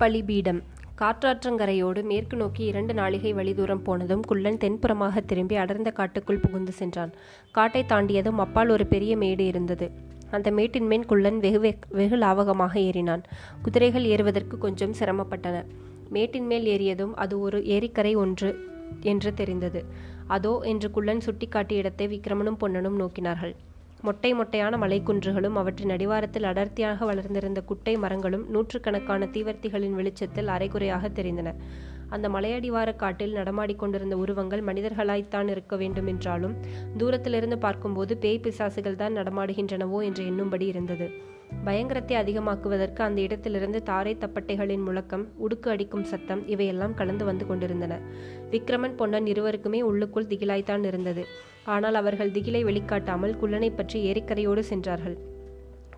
[0.00, 0.58] பலிபீடம்.
[1.00, 7.12] காற்றாற்றங்கரையோடு மேற்கு நோக்கி இரண்டு நாழிகை வழி தூரம் போனதும் குள்ளன் தென்புறமாக திரும்பி அடர்ந்த காட்டுக்குள் புகுந்து சென்றான்.
[7.56, 9.86] காட்டை தாண்டியதும் அப்பால் ஒரு பெரிய மேடு இருந்தது.
[10.30, 11.60] அந்த மேட்டின் மேல் குள்ளன் வெகு
[11.98, 13.22] வெகு லாவகமாக ஏறினான்.
[13.62, 15.56] குதிரைகள் ஏறுவதற்கு கொஞ்சம் சிரமப்பட்டன.
[16.16, 18.50] மேட்டின் மேல் ஏறியதும் அது ஒரு ஏரிக்கரை ஒன்று
[19.02, 19.82] என்று தெரிந்தது.
[20.26, 23.54] அதோ என்று குள்ளன் சுட்டிக்காட்டிய இடத்தை விக்ரமனும் பொன்னனும் நோக்கினார்கள்.
[24.02, 31.52] மொட்டை மொட்டையான மலைக்குன்றுகளும் அவற்றின் அடிவாரத்தில் அடர்த்தியாக வளர்ந்திருந்த குட்டை மரங்களும் நூற்றுக்கணக்கான தீவர்த்திகளின் வெளிச்சத்தில் அரைகுறையாக தெரிந்தன.
[32.08, 36.54] அந்த மலையடிவார காட்டில் நடமாடிக்கொண்டிருந்த உருவங்கள் மனிதர்களாய்த்தான் இருக்க வேண்டும் என்றாலும்
[36.96, 41.08] தூரத்திலிருந்து பார்க்கும்போது பேய் பிசாசுகள் தான் நடமாடுகின்றனவோ என்று எண்ணும்படி இருந்தது.
[41.64, 48.00] பயங்கரத்தை அதிகமாக்குவதற்கு அந்த இடத்திலிருந்து தாரை தப்பட்டைகளின் முழக்கம் உடுக்கு அடிக்கும் சத்தம் இவையெல்லாம் கலந்து வந்து கொண்டிருந்தன.
[48.50, 51.24] விக்ரமன் பொன்னன் இருவருக்குமே உள்ளுக்குள் திகிலாய்த்தான் இருந்தது.
[51.64, 55.16] ஆனால் அவர்கள் திகிலை வெளிக்காட்டாமல் குள்ளனை பற்றி ஏரிக்கரையோடு சென்றார்கள்.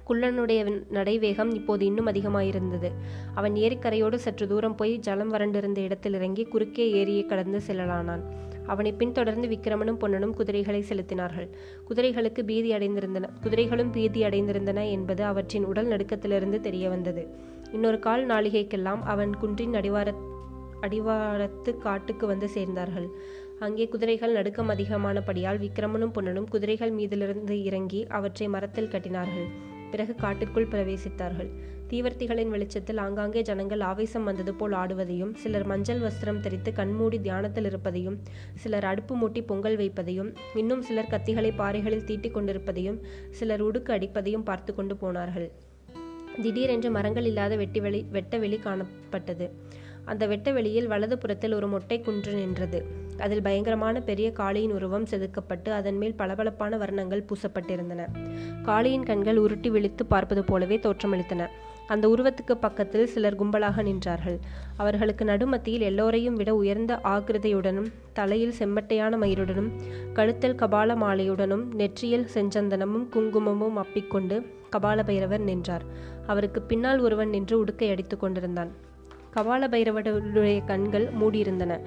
[0.08, 2.88] குள்ளனுடைய நடைவேகம் இப்போது இன்னும் அதிகமாயிருந்தது.
[3.34, 8.24] அவன் ஏரிக்கரையோடு சற்று தூரம் போய் ஜலம் வறண்டிருந்த இடத்தில் இறங்கி குறுக்கே ஏரியை கடந்து செல்லலானான்.
[8.72, 11.48] அவனை பின்தொடர்ந்து விக்கிரமனும் பொன்னனும் குதிரைகளை செலுத்தினார்கள்.
[11.88, 13.30] குதிரைகளுக்கு பீதி அடைந்திருந்தன.
[13.42, 17.24] குதிரைகளும் பீதி அடைந்திருந்தன என்பது அவற்றின் உடல் நடுக்கத்திலிருந்து தெரிய வந்தது
[17.72, 20.08] இன்னொரு கால் நாளிகைக்கெல்லாம் அவன் குன்றின் அடிவார
[20.86, 23.08] அடிவாரத்து காட்டுக்கு வந்து சேர்ந்தார்கள்.
[23.58, 29.48] அங்கே குதிரைகள் நடுக்கம் அதிகமானபடியால் விக்கிரமனும் பொன்னனும் குதிரைகள் மீதிலிருந்து இறங்கி அவற்றை மரத்தில் கட்டினார்கள்.
[29.90, 31.50] பிறகு காட்டிற்குள் பிரவேசித்தார்கள்.
[31.90, 38.16] தீவர்த்திகளின் வெளிச்சத்தில் ஆங்காங்கே ஜனங்கள் ஆவேசம் வந்தது போல் ஆடுவதையும் சிலர் மஞ்சள் வஸ்திரம் தெரித்து கண்மூடி தியானத்தில் இருப்பதையும்
[38.54, 42.98] சிலர் அடுப்பு மூட்டி பொங்கல் வைப்பதையும் இன்னும் சிலர் கத்திகளை பாறைகளில் தீட்டிக் கொண்டிருப்பதையும்
[43.30, 45.48] சிலர் உடுக்கு அடிப்பதையும் பார்த்து கொண்டு போனார்கள்.
[46.42, 49.48] திடீரென்று மரங்கள் இல்லாத வெட்டி வெளி வெட்ட வெளி காணப்பட்டது.
[50.04, 52.78] அந்த வெட்ட வெளியில் வலது புறத்தில் ஒரு மொட்டை குன்று நின்றது.
[53.16, 58.06] அதில் பயங்கரமான பெரிய காளியின் உருவம் செதுக்கப்பட்டு அதன் மேல் பளபளப்பான வர்ணங்கள் பூசப்பட்டிருந்தன.
[58.64, 61.48] காளியின் கண்கள் உருட்டி விழித்து பார்ப்பது போலவே தோற்றமளித்தன.
[61.90, 64.38] அந்த உருவத்துக்கு பக்கத்தில் சிலர் கும்பலாக நின்றார்கள்.
[64.76, 69.70] அவர்களுக்கு நடுமத்தியில் எல்லோரையும் விட உயர்ந்த ஆகிருதையுடனும் தலையில் செம்மட்டையான மயிருடனும்
[70.12, 74.38] கழுத்தல் கபால மாலையுடனும் நெற்றியில் செஞ்சந்தனமும் குங்குமமும் அப்பிக்கொண்டு
[74.76, 75.82] கபால பைரவர் நின்றார்.
[76.26, 78.70] அவருக்கு பின்னால் ஒருவன் நின்று உடுக்கை அடித்துக் கொண்டிருந்தான்.
[79.34, 81.80] கபால பைரவருடைய கண்கள் மூடியிருந்தன.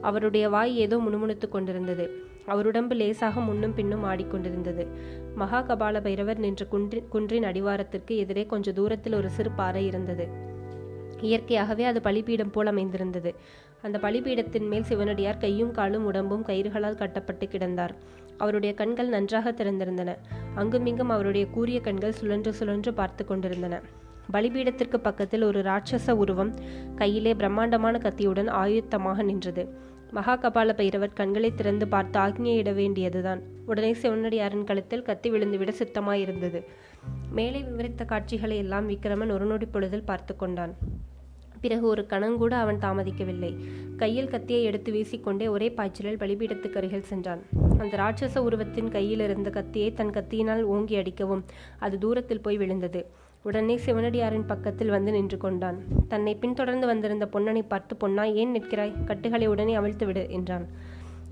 [0.00, 2.06] அவருடைய வாய் ஏதோ முணுமுணுத்துக் கொண்டிருந்தது.
[2.46, 4.84] அவருடம்பு லேசாக முன்னும் பின்னும் ஆடிக்கொண்டிருந்தது.
[5.36, 10.28] மகாகபால பைரவர் நின்ற குன்றின் குன்றின் அடிவாரத்திற்கு எதிரே கொஞ்ச தூரத்தில் ஒரு சிறு பாறை இருந்தது.
[11.20, 13.34] இயற்கையாகவே அது பலிபீடம் போல் அமைந்திருந்தது.
[13.82, 17.90] அந்த பலிபீடத்தின் மேல் சிவனடியார் கையும் காலும் உடம்பும் கயிறுகளால் கட்டப்பட்டு கிடந்தார்.
[18.36, 20.16] அவருடைய கண்கள் நன்றாக திறந்திருந்தன.
[20.54, 23.80] அங்குமிங்கும் அவருடைய கூரிய கண்கள் சுழன்று சுழன்று பார்த்து கொண்டிருந்தன.
[24.32, 26.54] பலிபீடத்திற்கு பக்கத்தில் ஒரு ராட்சச உருவம்
[26.94, 29.74] கையிலே பிரம்மாண்டமான கத்தியுடன் ஆயுத்தமாக நின்றது.
[30.10, 33.42] மகா கபால பைரவர் கண்களை திறந்து பார்த்து ஆக்ஞையிட வேண்டியதுதான்.
[33.66, 36.64] உடனே சிவனடியாரின் கழுத்தில் கத்தி விழுந்துவிட சித்தமாயிருந்தது.
[37.30, 40.76] மேலே விவரித்த காட்சிகளை எல்லாம் விக்ரமன் ஒரு நொடி பொழுதில் பார்த்து கொண்டான்.
[41.60, 43.52] பிறகு ஒரு கணங்கூட அவன் தாமதிக்கவில்லை.
[43.96, 47.42] கையில் கத்தியை எடுத்து வீசிக்கொண்டே ஒரே பாய்ச்சலில் பலிபீடத்துக்கு அருகில் சென்றான்.
[47.78, 51.44] அந்த ராட்சச உருவத்தின் கையில் இருந்த கத்தியை தன் கத்தியினால் ஓங்கி அடிக்கவும்
[51.78, 53.06] அது தூரத்தில் போய் விழுந்தது.
[53.42, 55.76] உடனே சிவனடியாரின் பக்கத்தில் வந்து நின்று கொண்டான்.
[56.08, 58.94] தன்னை பின்தொடர்ந்து வந்திருந்த பொன்னனை பார்த்து பொன்னா ஏன் நிற்கிறாய்?
[59.04, 60.66] கட்டுகளை உடனே அவிழ்த்து விடு என்றான்.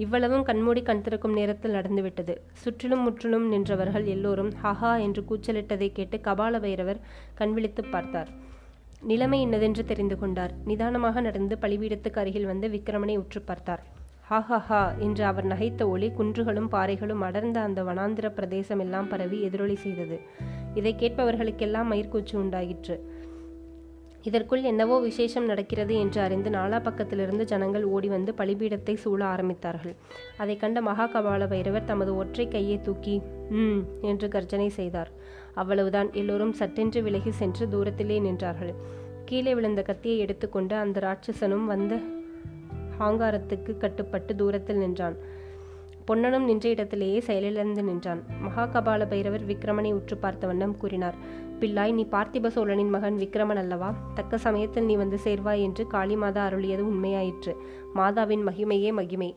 [0.04, 6.60] இவ்வளவும் கண்மூடி கண் திறக்கும் நேரத்தில் நடந்துவிட்டது சுற்றிலும் முற்றிலும் நின்றவர்கள் எல்லோரும் ஹஹா என்று கூச்சலிட்டதை கேட்டு கபால
[6.60, 7.00] பைரவர்
[7.34, 8.30] கண்விழித்து பார்த்தார்.
[9.02, 10.52] நிலைமை இன்னதென்று தெரிந்து கொண்டார்.
[10.64, 13.84] நிதானமாக நடந்து பழிவீடத்துக்கு அருகில் வந்து விக்கிரமனை உற்று பார்த்தார்.
[14.28, 20.18] ஹா என்று அவர் நகைத்த ஒளி குன்றுகளும் பாறைகளும் அடர்ந்த அந்த வனாந்திர பிரதேசம் எல்லாம் பரவி எதிரொலி செய்தது.
[20.76, 22.96] இதை கேட்பவர்களுக்கெல்லாம் மயிர்கூச்சு உண்டாயிற்று.
[24.22, 29.94] இதற்குள் என்னவோ விசேஷம் நடக்கிறது என்று அறிந்து நாலா பக்கத்திலிருந்து ஜனங்கள் ஓடி வந்து பலிபீடத்தை சூழ ஆரம்பித்தார்கள்.
[30.36, 33.14] அதை கண்ட மகா கபால பைரவர் தமது ஒற்றை கையை தூக்கி
[33.50, 35.10] ம் என்று கர்ஜனை செய்தார்.
[35.54, 36.12] அவ்வளவுதான்.
[36.12, 38.74] எல்லோரும் சட்டென்று விலகி சென்று தூரத்திலே நின்றார்கள்.
[39.24, 41.94] கீழே விழுந்த கத்தியை எடுத்துக்கொண்டு அந்த ராட்சசனும் வந்த
[42.98, 45.16] ஹாங்காரத்துக்கு கட்டுப்பட்டு தூரத்தில் நின்றான்.
[46.06, 48.20] பொன்னனும் நின்ற இடத்திலேயே செயலிழந்து நின்றான்.
[48.44, 51.16] மகாகபால பைரவர் விக்ரமனை உற்று பார்த்த வண்ணம் கூறினார்.
[51.60, 53.94] பிள்ளாய் நீ பார்த்திப சோழனின் மகன் விக்ரமன் அல்லவா?
[54.14, 57.54] தக்க சமயத்தில் நீ வந்து சேர்வாய் என்று காளிமாதா அருளியது உண்மையாயிற்று.
[57.94, 59.34] மாதாவின் மகிமையே மகிமை.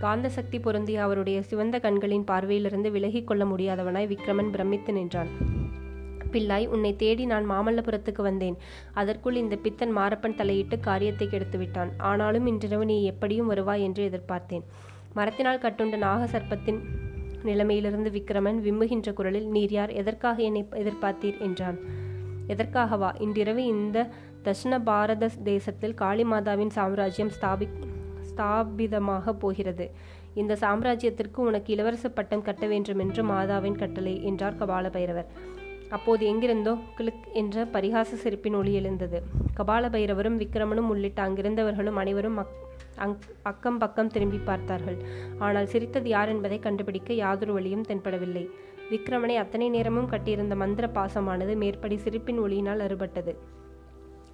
[0.00, 5.28] காந்த சக்தி பொருந்திய அவருடைய சிவந்த கண்களின் பார்வையிலிருந்து விலகிக் கொள்ள முடியாதவனாய் விக்ரமன் பிரமித்து நின்றான்.
[6.32, 8.56] பிள்ளாய் உன்னை தேடி நான் மாமல்லபுரத்துக்கு வந்தேன்.
[8.94, 14.66] அதற்குள் இந்த பித்தன் மாரப்பன் தலையிட்டு காரியத்தை கெடுத்து விட்டான் ஆனாலும் இன்றிரவு நீ எப்படியும் வருவாய் என்று எதிர்பார்த்தேன்.
[15.14, 16.80] மரத்தினால் கட்டுண்ட நாகசர்ப்பத்தின்
[17.44, 19.90] நிலைமையிலிருந்து விக்ரமன் விம்முகின்ற குரலில் நீர் யார்?
[19.90, 21.40] எதற்காக என்னை எதிர்பார்த்தீர்?
[21.40, 21.78] என்றான்.
[22.46, 23.20] எதற்காகவா?
[23.20, 24.08] இன்றிரவு இந்த
[24.44, 27.68] தட்சிண பாரத தேசத்தில் காளி மாதாவின் சாம்ராஜ்யம் ஸ்தாபி
[28.30, 29.90] ஸ்தாபிதமாக போகிறது.
[30.34, 35.26] இந்த சாம்ராஜ்யத்திற்கு உனக்கு இளவரச பட்டம் கட்ட வேண்டும் என்று மாதாவின் கட்டளை என்றார் கபால பைரவர்
[35.96, 39.18] அப்போது எங்கிருந்தோ கிளிக் என்ற பரிகாச சிரிப்பின் ஒளி எழுந்தது.
[39.58, 42.38] கபால பைரவரும் விக்ரமனும் உள்ளிட்ட அங்கிருந்தவர்களும் அனைவரும்
[43.04, 43.14] அங்
[43.50, 44.98] அக்கம் பக்கம் திரும்பி பார்த்தார்கள்.
[45.38, 48.44] ஆனால் சிரித்தது யார் என்பதை கண்டுபிடிக்க யாதொரு வழியும் தென்படவில்லை.
[48.92, 53.34] விக்ரமனை அத்தனை நேரமும் கட்டியிருந்த மந்திர பாசமானது மேற்படி சிரிப்பின் ஒளியினால் அறுபட்டது.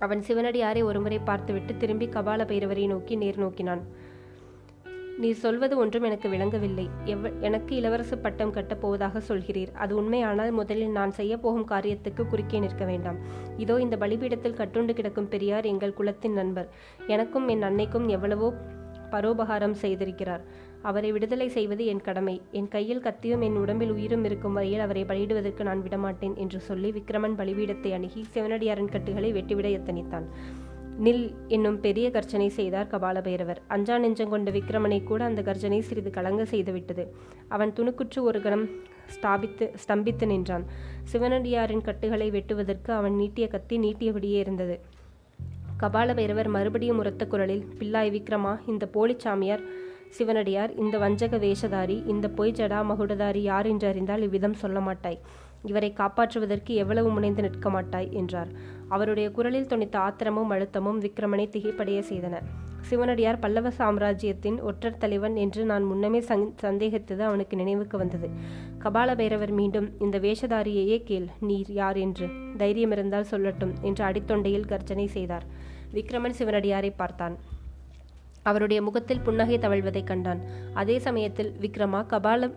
[0.04, 3.82] அவன் சிவனடியாரை ஒருமுறை பார்த்துவிட்டு திரும்பி கபால பைரவரை நோக்கி நேர் நோக்கினான்.
[5.22, 6.84] நீர் சொல்வது ஒன்றும் எனக்கு விளங்கவில்லை.
[7.04, 9.72] எவ் எனக்கு இளவரசு பட்டம் கட்டப் போவதாக சொல்கிறீர்.
[9.72, 13.18] அது உண்மையானால் முதலில் நான் செய்ய போகும் காரியத்துக்கு குறுக்கே நிற்க வேண்டாம்.
[13.56, 16.70] இதோ இந்த பலிபீடத்தில் கட்டுண்டு கிடக்கும் பெரியார் எங்கள் குலத்தின் நண்பர்.
[17.06, 18.50] எனக்கும் என் அன்னைக்கும் எவ்வளவோ
[19.12, 20.42] பரோபகாரம் செய்திருக்கிறார்.
[20.82, 22.36] அவரை விடுதலை செய்வது என் கடமை.
[22.50, 27.38] என் கையில் கத்தியும் என் உடம்பில் உயிரும் இருக்கும் வரையில் அவரை பலியிடுவதற்கு நான் விடமாட்டேன் என்று சொல்லி விக்ரமன்
[27.42, 30.28] பலிபீடத்தை அணுகி சிவனடியாரின் கட்டுகளை வெட்டிவிட எத்தனித்தான்.
[31.04, 36.10] நில் என்னும் பெரிய கர்ச்சனை செய்தார் கபால பைரவர் அஞ்சா நெஞ்சம் கொண்ட விக்ரமனை கூட அந்த கர்ஜனை சிறிது
[36.10, 37.04] கலங்க செய்துவிட்டது
[37.48, 38.64] அவன் துணுக்குற்று ஒரு கணம்
[39.14, 40.64] ஸ்தாபித்து ஸ்தம்பித்து நின்றான்.
[41.12, 44.76] சிவனடியாரின் கட்டுகளை வெட்டுவதற்கு அவன் நீட்டிய கத்தி நீட்டியபடியே இருந்தது.
[45.82, 49.64] கபால பைரவர் மறுபடியும் உரத்த குரலில் பில்லாய் விக்ரமா இந்த போலிச்சாமியார்
[50.16, 55.18] சிவனடியார் இந்த வஞ்சக வேஷதாரி இந்த பொய் ஜடா மகுடதாரி யார் என்று அறிந்தால் இவ்விதம் சொல்ல மாட்டாய்.
[55.64, 58.48] இவரை காப்பாற்றுவதற்கு எவ்வளவு முனைந்து நிற்க மாட்டாய் என்றார்.
[58.88, 62.38] அவருடைய குரலில் துணித்த ஆத்திரமும் அழுத்தமும் விக்ரமனை திகைப்படைய செய்தன.
[62.80, 66.20] சிவனடியார் பல்லவ சாம்ராஜ்யத்தின் ஒற்றர் தலைவன் என்று நான் முன்னமே
[66.62, 68.28] சந்தேகித்தது அவனுக்கு நினைவுக்கு வந்தது.
[68.78, 72.28] கபால பைரவர் மீண்டும் இந்த வேஷதாரியையே கேள் நீர் யார் என்று.
[72.56, 75.46] தைரியம் இருந்தால் சொல்லட்டும் என்று அடித்தொண்டையில் கர்ஜனை செய்தார்.
[75.94, 77.36] விக்ரமன் சிவனடியாரை பார்த்தான்.
[78.42, 80.40] அவருடைய முகத்தில் புன்னகை தவழ்வதைக் கண்டான்.
[80.74, 82.52] அதே சமயத்தில் விக்ரமா கபால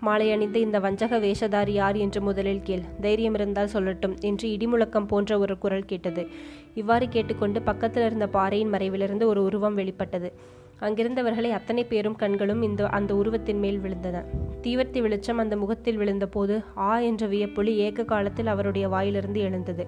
[0.00, 2.84] மாலை அணிந்த இந்த வஞ்சக வேஷதாரி யார் என்று முதலில் கேள்.
[3.00, 6.26] தைரியம் இருந்தால் சொல்லட்டும் என்று இடிமுழக்கம் போன்ற ஒரு குரல் கேட்டது.
[6.74, 10.32] இவ்வாறு கேட்டுக்கொண்டு பக்கத்தில் இருந்த பாறையின் மறைவிலிருந்து ஒரு உருவம் வெளிப்பட்டது.
[10.80, 14.24] அங்கிருந்தவர்களை அத்தனை பேரும் கண்களும் இந்த அந்த உருவத்தின் மேல் விழுந்தன.
[14.62, 19.86] தீவர்த்தி வெளிச்சம் அந்த முகத்தில் விழுந்தபோது ஆ என்ற வியப்பொலி ஏக காலத்தில் அவருடைய வாயிலிருந்து எழுந்தது.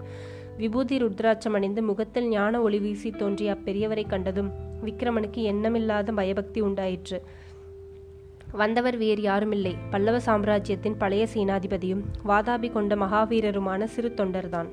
[0.56, 4.50] விபூதி ருத்ராட்சம் அணிந்து முகத்தில் ஞான ஒளி வீசி தோன்றிய அப்பெரியவரை கண்டதும்
[4.84, 7.24] விக்ரமனுக்கு எண்ணமில்லாத பயபக்தி உண்டாயிற்று.
[8.52, 9.74] வந்தவர் வேறு யாருமில்லை.
[9.90, 14.68] பல்லவ சாம்ராஜ்யத்தின் பழைய சேனாதிபதியும் வாதாபி கொண்ட மகாவீரருமான சிறு தொண்டர்தான்.